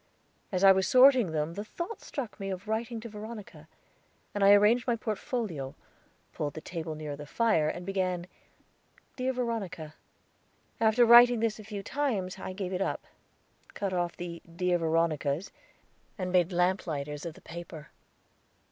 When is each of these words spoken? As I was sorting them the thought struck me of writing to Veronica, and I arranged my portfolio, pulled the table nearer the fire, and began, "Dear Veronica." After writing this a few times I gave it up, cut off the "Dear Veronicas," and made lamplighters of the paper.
As 0.51 0.63
I 0.63 0.71
was 0.71 0.87
sorting 0.87 1.29
them 1.31 1.53
the 1.53 1.63
thought 1.63 2.01
struck 2.01 2.39
me 2.39 2.49
of 2.49 2.67
writing 2.67 2.99
to 3.01 3.07
Veronica, 3.07 3.67
and 4.33 4.43
I 4.43 4.51
arranged 4.53 4.87
my 4.87 4.95
portfolio, 4.95 5.75
pulled 6.33 6.55
the 6.55 6.59
table 6.59 6.95
nearer 6.95 7.15
the 7.15 7.27
fire, 7.27 7.69
and 7.69 7.85
began, 7.85 8.25
"Dear 9.15 9.31
Veronica." 9.31 9.93
After 10.79 11.05
writing 11.05 11.39
this 11.39 11.59
a 11.59 11.63
few 11.63 11.83
times 11.83 12.39
I 12.39 12.51
gave 12.51 12.73
it 12.73 12.81
up, 12.81 13.05
cut 13.75 13.93
off 13.93 14.17
the 14.17 14.41
"Dear 14.55 14.79
Veronicas," 14.79 15.51
and 16.17 16.31
made 16.31 16.51
lamplighters 16.51 17.23
of 17.23 17.35
the 17.35 17.41
paper. 17.41 17.89